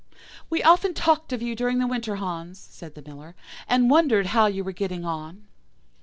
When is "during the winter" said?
1.55-2.15